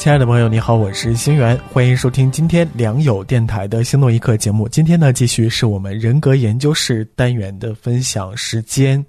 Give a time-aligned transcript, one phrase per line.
[0.00, 4.66] 亲爱的朋友，你好，我是星源，欢迎收听今天良友电台的《星动一刻》节目。
[4.66, 9.04] 今天呢，继续是我们人格研究室单元的分享时间。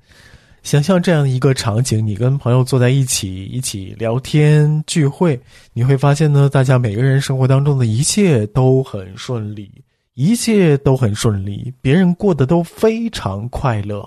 [0.64, 5.40] 想象这样一个场景，你跟朋友坐在一起，一起聊天聚会，
[5.72, 9.72] 你会发现呢，大家每个人生活当中的一切都很顺利，
[10.16, 14.06] 一切都很顺利，别人过得都非常快乐。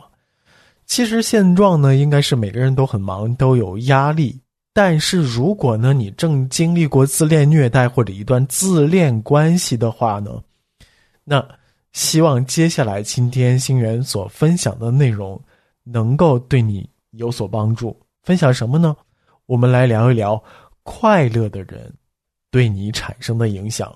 [0.84, 4.38] 其实现状呢，应该是每个人都很忙，都有压力。
[4.76, 10.42] 但是如果呢，你正经历过自恋虐待或者一段自恋关系的话呢，
[11.22, 11.46] 那
[11.92, 15.40] 希望接下来今天星源所分享的内容
[15.84, 17.96] 能够对你有所帮助。
[18.24, 18.96] 分享什么呢？
[19.46, 20.42] 我们来聊一聊
[20.82, 21.94] 快乐的人
[22.50, 23.94] 对你产生的影响。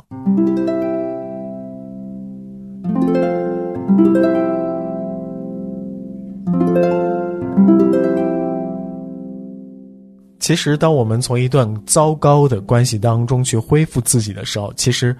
[10.48, 15.14] 其实，当我们从一段糟糕的关系当中去恢复自己的时候，其实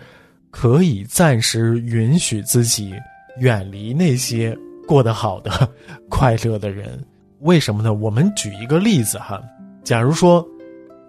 [0.51, 2.95] 可以暂时允许自己
[3.39, 4.57] 远离那些
[4.87, 5.69] 过得好的、
[6.09, 6.99] 快乐的人。
[7.41, 7.93] 为什么呢？
[7.93, 9.39] 我们举一个例子哈，
[9.85, 10.43] 假如说，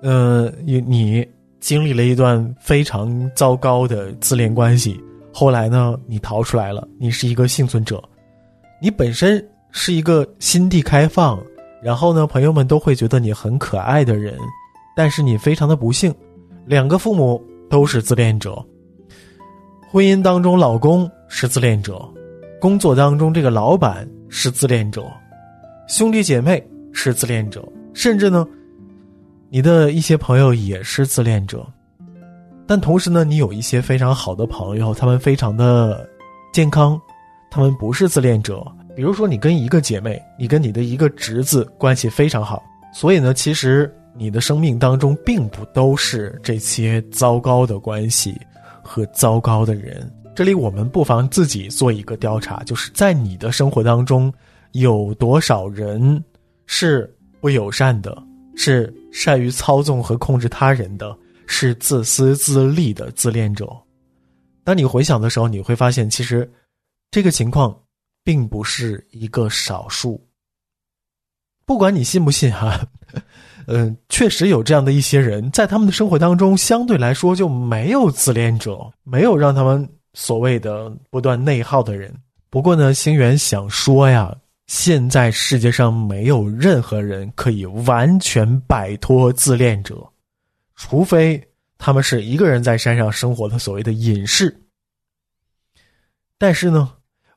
[0.02, 1.25] 呃，你你
[1.62, 5.02] 经历了一段非常糟糕的自恋关系，
[5.34, 8.03] 后来呢，你逃出来了，你是一个幸存者，
[8.81, 11.42] 你本身是一个心地开放。
[11.81, 14.38] 然后呢，朋友们都会觉得你很可爱的人，
[14.95, 16.13] 但是你非常的不幸，
[16.66, 18.61] 两个父母都是自恋者，
[19.89, 22.02] 婚姻当中老公是自恋者，
[22.59, 25.06] 工作当中这个老板是自恋者，
[25.88, 28.46] 兄弟姐妹是自恋者，甚至呢，
[29.50, 31.66] 你的一些朋友也是自恋者，
[32.67, 36.07] 但同时呢，你有一些非常好的朋友，他们非常的
[36.51, 37.00] 健康，
[37.50, 38.61] 他们不是自恋者。
[38.99, 42.61] 比如说，你跟一个姐妹，你跟你的一个侄子关系非常好，
[42.93, 48.37] 所以呢，其实你的生命当中并不都是这些糟糕的关系
[48.83, 50.13] 和糟糕的人。
[50.35, 54.33] 这里我们不妨自己做一个调查，就是在你的生活当中，
[54.73, 56.21] 有多少人
[56.66, 58.21] 是不友善的，
[58.57, 61.17] 是善于操纵和控制他人的，
[61.47, 63.66] 是自私自利的自恋者？
[64.66, 66.51] 当你回想的时候，你会发现，其实
[67.09, 67.73] 这个情况。
[68.29, 70.23] 并不是一个少数。
[71.66, 72.79] 不管你信不信哈，
[73.66, 82.16] 嗯，确实有这样的一些人，在他们的生活当中，相对来说就没有自恋者，没有让他们所谓的不断内耗的人。
[82.51, 84.31] 不过呢，星源想说呀，
[84.67, 90.07] 现在世界上没有任何人可以完全摆脱自恋者，
[90.75, 91.44] 除非
[91.79, 94.56] 他们是一个人在山上生活的所谓的隐士。
[96.38, 96.91] 但是呢。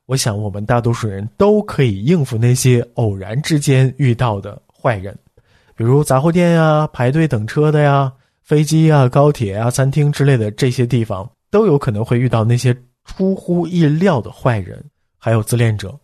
[0.05, 5.17] 我想，我们大多数人都可以应付那些偶然之间遇到的坏人，
[5.75, 8.11] 比如杂货店呀、排队等车的呀、
[8.41, 12.75] 飞机啊、高铁啊、餐厅之类的这些地方，都有可能会遇到那些
[13.05, 14.83] 出乎意料的坏人，
[15.17, 15.97] 还有自恋者。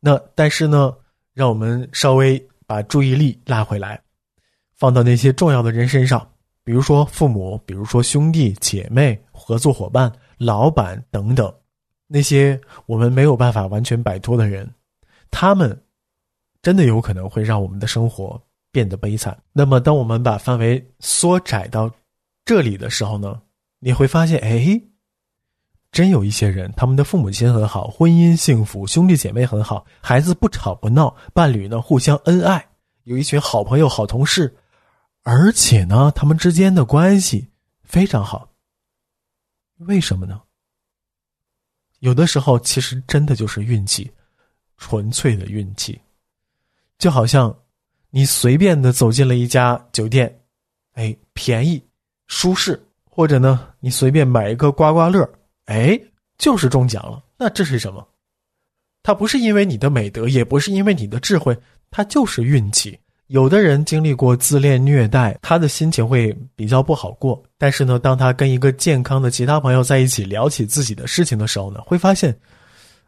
[0.00, 0.94] 那但是呢，
[1.34, 4.00] 让我们稍微把注意力拉回来，
[4.74, 6.26] 放到那些重要的人身上，
[6.64, 11.52] 比如说父母，比如说兄弟姐妹、合作伙伴、老板等等。
[12.12, 14.70] 那些我们没有办法完全摆脱的人，
[15.30, 15.82] 他们
[16.60, 18.38] 真的有可能会让我们的生活
[18.70, 19.34] 变得悲惨。
[19.50, 21.90] 那么，当我们把范围缩窄到
[22.44, 23.40] 这里的时候呢，
[23.78, 24.78] 你会发现，哎，
[25.90, 32.62] 真有一些人，他们的父母亲很好，婚姻幸福，兄弟姐妹很好，孩子不吵不闹，伴侣呢互相恩爱，
[33.04, 34.54] 有一群好朋友、好同事，
[35.22, 37.48] 而且呢，他们之间的关系
[37.82, 38.50] 非常好。
[39.78, 40.42] 为什么呢？
[42.02, 44.10] 有的时候，其实真的就是运气，
[44.76, 45.96] 纯粹的运气。
[46.98, 47.56] 就好像
[48.10, 50.40] 你随便的走进了一家酒店，
[50.94, 51.80] 哎，便宜、
[52.26, 55.32] 舒适，或者呢，你随便买一个刮刮乐，
[55.66, 55.96] 哎，
[56.38, 57.22] 就是中奖了。
[57.38, 58.04] 那这是什么？
[59.04, 61.56] 它不是因为你的美德，也不是因为你的智慧，
[61.88, 62.98] 它就是运气。
[63.32, 67.42] 有的人经历过自恋虐待，他的心情会比较不好过。
[67.56, 72.38] 但是呢，当他跟一个健康的其他朋友在一起聊起自己的事情的时候呢，会发现，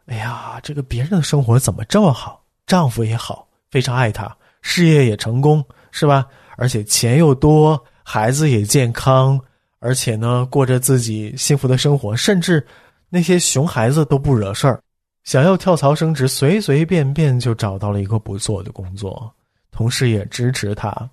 [0.07, 2.43] 哎呀，这个别人的生活怎么这么好？
[2.65, 6.25] 丈夫也好，非常爱她，事业也成功，是吧？
[6.57, 9.39] 而且钱又多，孩子也健康，
[9.77, 12.65] 而且呢，过着自己幸福的生活，甚至
[13.09, 14.81] 那些熊孩子都不惹事儿。
[15.23, 19.31] 想要跳槽升职，随随便便就找到了一个不错的工作，
[19.75, 21.09] 同时也支持他，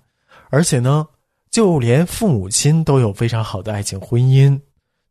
[0.49, 1.05] 而且呢，
[1.51, 4.57] 就连父母亲都有非常好的爱情婚姻，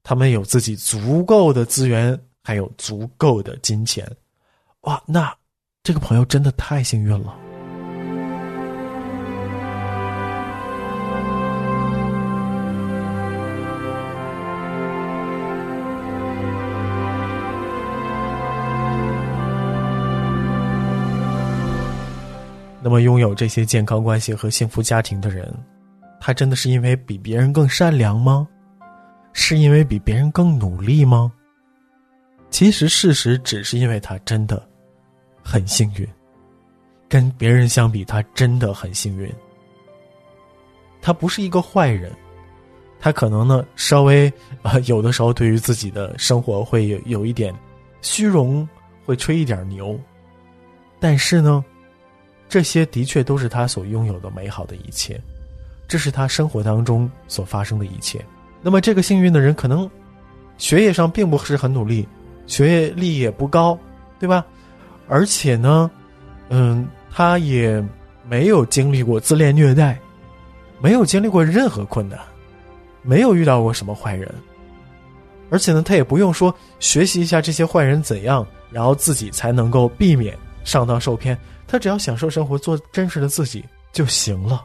[0.02, 4.10] 他们有自己足够的资源，还有足够的金钱，
[4.80, 5.30] 哇，那
[5.82, 7.41] 这个朋友真的太幸运了。
[22.84, 25.48] 那么，拥有这些健康关系和幸福家庭的人，
[26.20, 28.48] 他真的是因为比别人更善良吗？
[29.32, 31.32] 是因为比别人更努力吗？
[32.50, 34.68] 其实，事实只是因为他真的
[35.44, 36.06] 很幸运，
[37.08, 39.32] 跟别人相比，他真的很幸运。
[41.00, 42.12] 他不是一个坏人，
[42.98, 44.30] 他可能呢稍微
[44.62, 47.54] 啊，有的时候对于自己的生活会有有一点
[48.00, 48.68] 虚荣，
[49.06, 49.96] 会吹一点牛，
[50.98, 51.64] 但是呢。
[52.52, 55.18] 这些的确都是他所拥有的美好的一切，
[55.88, 58.22] 这是他生活当中所发生的一切。
[58.60, 59.90] 那么，这个幸运的人可能
[60.58, 62.06] 学业上并不是很努力，
[62.46, 63.78] 学业力也不高，
[64.20, 64.44] 对吧？
[65.08, 65.90] 而且呢，
[66.50, 67.82] 嗯，他也
[68.28, 69.98] 没有经历过自恋虐待，
[70.78, 72.18] 没有经历过任何困难，
[73.00, 74.30] 没有遇到过什么坏人，
[75.48, 81.34] 而且呢，他也不用说学习一下这些坏人怎样，然后自己才能够避免上当受骗。
[81.72, 84.62] 他只要享受生活，做真实的自己就行了。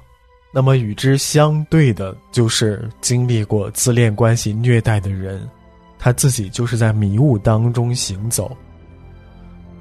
[0.51, 5.49] 那么与之相对的，就是经历过自恋关系虐待的人，
[5.97, 8.51] 他自己就是在迷雾当中行走。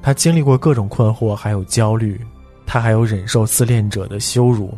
[0.01, 2.25] 他经历过各种困惑，还有焦虑，
[2.65, 4.73] 他还有忍受自恋者的羞辱。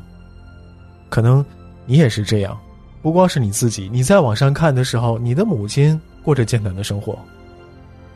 [1.10, 1.44] 可能
[1.84, 2.58] 你也是这样，
[3.02, 3.90] 不光是你自己。
[3.92, 7.18] 你在网上看的时候，你的母亲过着艰难的生活。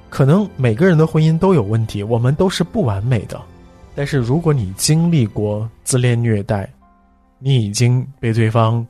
[0.08, 3.38] 可能每个人的婚姻都有问题，我们都是不完美的。
[3.94, 6.68] 但是，如果你经历过自恋虐待，
[7.38, 8.86] 你已经被对方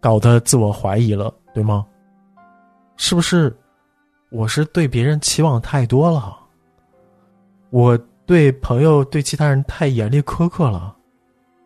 [0.00, 1.84] 搞得自我怀疑了，对吗？
[2.96, 3.54] 是不是？
[4.30, 6.36] 我是对别人期望太多了，
[7.70, 10.94] 我对朋友、对其他人太严厉苛刻了，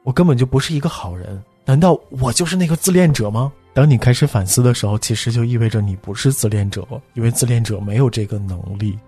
[0.04, 1.42] 我根本就不是一个好人。
[1.64, 3.52] 难道我就是那个自恋者吗？
[3.74, 8.98] 当你开始反思的时候，其实就意味着你不是自恋者，因为自恋者没有这个能力。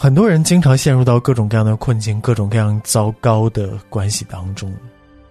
[0.00, 4.72] 很多人经常陷入到各种各样的困境、各种各样糟糕的关系当中，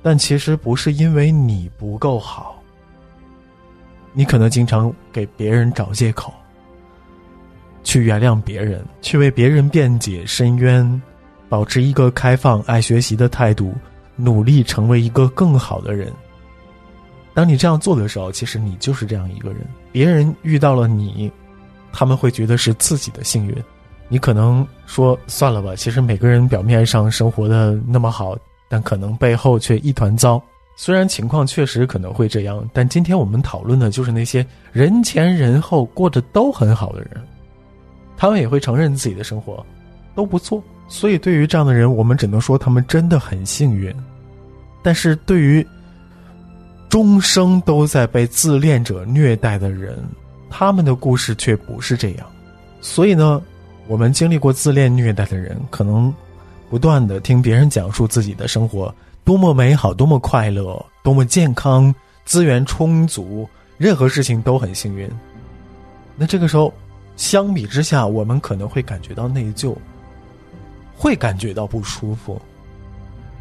[0.04, 2.62] 但其实不是因为你不够好。
[4.12, 6.34] 你可能经常给别人找借口，
[7.82, 11.02] 去原谅别人，去为别人辩解申冤，
[11.48, 13.74] 保持一个开放、爱学习的态度，
[14.18, 16.12] 努力成为一个更好的人。
[17.34, 19.62] 当你这样做的时候，其实你就是这样一个人。
[19.94, 21.32] 别人遇到了你，
[21.94, 23.56] 他们会觉得是自己的幸运。
[24.10, 28.38] 你可能说算了吧，其实每个人表面上生活的那么好，
[28.70, 30.42] 但可能背后却一团糟。
[30.78, 37.10] 虽然情况确实可能会这样，但今天我们讨论的就是那些人前人后过得都很好的人，
[38.16, 39.66] 他们也会承认自己的生活
[40.16, 40.64] 都不错。
[40.88, 43.94] 所以对于这样的人，我们只能说他们真的很幸运。
[44.82, 45.66] 但是对于
[46.88, 50.02] 终生都在被自恋者虐待的人，
[50.50, 52.26] 他们的故事却不是这样。
[52.80, 53.42] 所以呢？
[53.88, 56.14] 我们经历过自恋虐待的人，可能
[56.70, 61.94] 不断的听别人讲述自己的生活多么美好、多么快乐、多么健康、
[62.26, 65.10] 资源充足，任何事情都很幸运。
[66.18, 66.74] 那这个时候，
[67.16, 69.76] 相比之下，我们可能会感觉到内疚，
[70.96, 72.42] 会感觉到不舒服，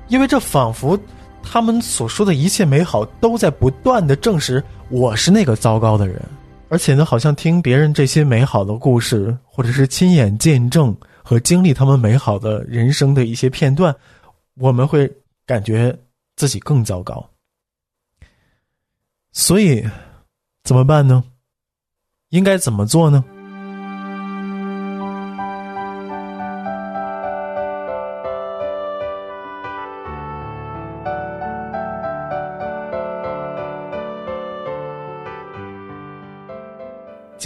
[0.09, 0.99] 因为这仿佛
[1.43, 6.23] 他们所说的一切美好都在不断的证实我是那个糟糕的人。
[6.69, 13.95] 而且呢，好像听别人这些美好的故事，或者是亲眼见证和经历他们美好的人生的一些片段，
[14.55, 15.11] 我们会
[15.47, 15.97] 感觉
[16.35, 17.25] 自己更糟糕。
[19.33, 19.85] 所以，
[20.65, 21.23] 怎么办呢？
[22.31, 23.25] 应该怎么做呢？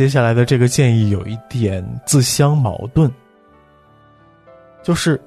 [0.01, 3.13] 接下来的这个建议有一点自相矛盾，
[4.83, 5.21] 就是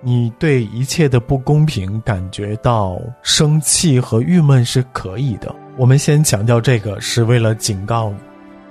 [0.00, 5.52] 你对一切的不公平感觉到生气和郁闷是可以的。
[5.76, 8.14] 我们先强调这个，是为了警告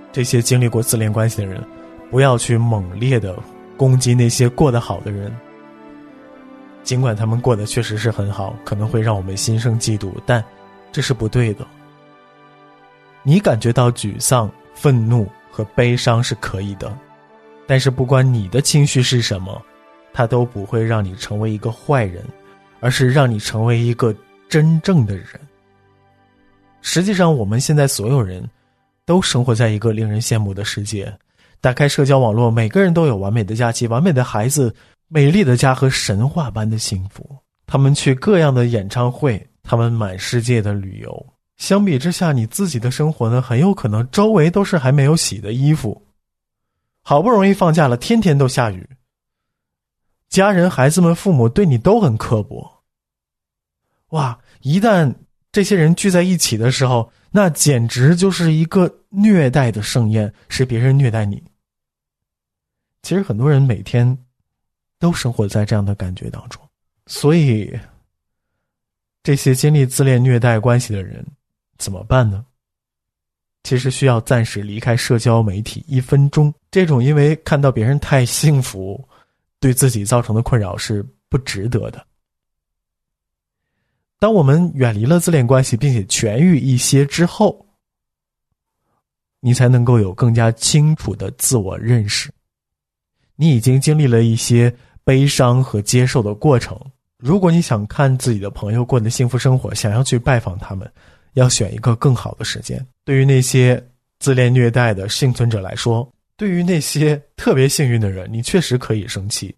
[0.09, 1.61] 这些经历过自恋关系的人，
[2.09, 3.37] 不要去猛烈的
[3.75, 5.29] 攻击那些过得好的人。
[6.81, 10.41] 尽管他们过得确实是很好，可能会让我们心生嫉妒，但
[10.93, 11.67] 这是不对的。
[13.21, 14.49] 你感觉到沮丧。
[14.75, 16.95] 愤怒和悲伤是可以的，
[17.65, 19.59] 但是不管你的情绪是什么，
[20.13, 22.23] 它都不会让你成为一个坏人，
[22.81, 24.15] 而是让你成为一个
[24.47, 25.27] 真正的人。
[26.81, 28.47] 实际上，我们现在所有人
[29.05, 31.11] 都生活在一个令人羡慕的世界。
[31.61, 34.71] 打开社交网络，每个人都有完美的假期、完美的孩子、
[35.07, 37.27] 美丽的家和神话般的幸福。
[37.65, 41.25] 他们去各样的演唱会，他们满世界的旅游。
[41.57, 46.05] 相比之下，你自己的生活呢，很有可能周围都是还没有洗的衣服。
[47.01, 48.87] 好不容易放假了，天天都下雨。
[50.27, 52.83] 家人、孩子们、父母对你都很刻薄。
[54.09, 54.37] 哇！
[54.61, 55.13] 一旦
[55.51, 61.41] 这些人聚在一起的时候，那简直就是一个虐待的盛宴，是别人虐待你。
[63.03, 64.17] 其实很多人每天
[64.99, 66.61] 都生活在这样的感觉当中，
[67.05, 67.71] 所以
[69.21, 71.23] 这些经历自恋虐待关系的人
[71.77, 72.45] 怎么办呢？
[73.63, 76.53] 其实需要暂时离开社交媒体一分钟。
[76.69, 79.03] 这种因为看到别人太幸福，
[79.59, 82.05] 对自己造成的困扰是不值得的。
[84.19, 87.65] 当我们远离了自恋关系，并且痊愈一些之后，
[89.39, 92.31] 你才能够有更加清楚的自我认识。
[93.35, 96.79] 你已经经历了一些悲伤和接受的过程。
[97.17, 100.89] 如果你想看自己的朋友过的幸福生活，想要去拜访他们，
[101.35, 102.85] 要选一个更好的时间。
[103.05, 103.81] 对于那些
[104.19, 109.55] 自恋虐待的幸存者来说，对于那些特别幸运的人，你确实可以生气，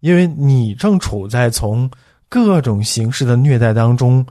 [0.00, 1.88] 因为你正处在从
[2.28, 4.26] 各种形式的虐待当中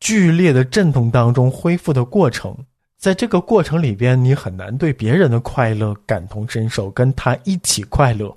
[0.00, 2.56] 剧烈的阵痛当中恢复的过程。
[2.96, 8.34] 在这个过程里边，你很难对别人的快乐感同身受，跟他一起快乐，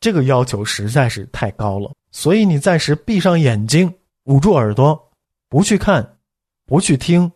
[0.00, 1.92] 这个要求实在是太高了。
[2.10, 3.92] 所以你暂时闭上眼睛，
[4.24, 5.00] 捂住耳朵，
[5.48, 6.04] 不去看，
[6.66, 7.30] 不去听，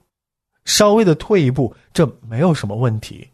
[0.64, 3.28] 稍微的退一步，这没有什么问题。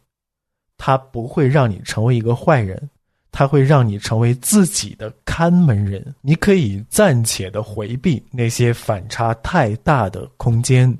[0.76, 2.88] 他不会让你成为一个坏人，
[3.32, 6.14] 他会让你成为自己的看门人。
[6.20, 10.96] 你可以暂且的回避那些反差太大的空间，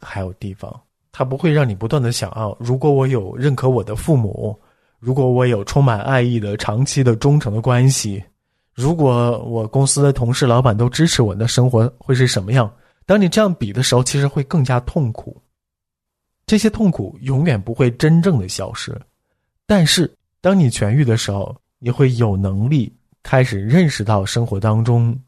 [0.00, 0.80] 还有地方。
[1.12, 4.58] 他不会让你不断的想啊，如果我有认可我的父母，
[4.98, 8.22] 如果我有充满爱意的长期的忠诚的关系，
[8.74, 12.72] 如果我公司的同事、老板都支持我，的生活会是什么样？
[13.04, 15.40] 当你这样比的时候，其实会更加痛苦。
[16.52, 18.94] 这些痛苦永远不会真正的消失，
[19.64, 25.18] 但是当你痊愈的时候，你会有能力开始认识到生活当中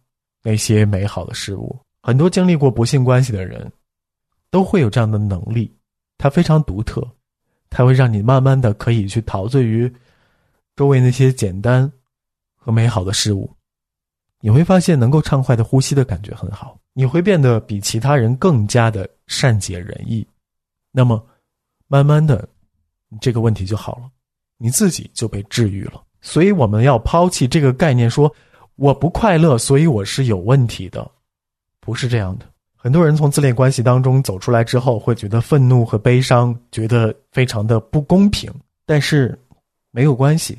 [0.42, 1.74] 那些美好的事物。
[2.02, 3.72] 很多经历过不幸关系的人。
[4.50, 5.74] 都会有这样的能力，
[6.18, 7.02] 它非常独特，
[7.70, 9.90] 它会让你慢慢的可以去陶醉于
[10.76, 11.90] 周围那些简单
[12.54, 13.50] 和美好的事物。
[14.40, 20.24] 你会发现能够畅快的呼吸的感觉很好，你会变得比其他人更加的善解人意。
[20.96, 21.20] 那么，
[21.88, 22.48] 慢慢的，
[23.20, 24.08] 这个问题就好了，
[24.58, 26.00] 你自己就被治愈了。
[26.20, 28.32] 所以我们要抛弃这个概念，说
[28.76, 31.10] 我不快乐，所以我是有问题的，
[31.80, 32.46] 不是这样的。
[32.76, 38.48] 很多人从自恋关系当中走出来之后，会觉得愤怒和悲伤，觉得非常的不公平。
[38.86, 39.36] 但是，
[39.90, 40.56] 没有关系，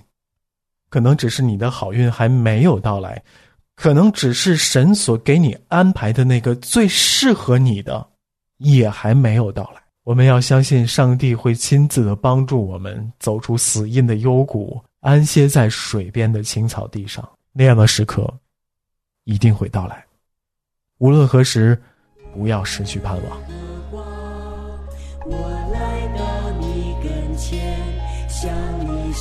[0.90, 3.24] 可能只是你的好运还没有到来，
[3.76, 8.06] 可能只是神所给你安排的那个最适合你的，
[8.58, 9.82] 也还没有到来。
[10.06, 17.28] 我们要相信上帝会亲自的帮助我们走出死荫的幽谷，安歇在水边的青草地上。
[17.52, 18.34] 那样的时刻，
[19.26, 20.06] 一定会到来。
[21.00, 21.78] 无论何时。
[22.38, 23.40] 不要失去盼望。
[25.26, 25.38] 我
[25.72, 27.78] 来到你跟前，
[28.28, 29.14] 向你